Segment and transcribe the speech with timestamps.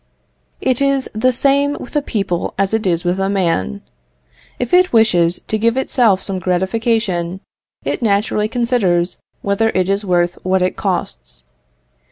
[0.61, 3.83] It is the same with a people as it is with a man.
[4.57, 7.39] If it wishes to give itself some gratification,
[7.85, 11.43] it naturally considers whether it is worth what it costs.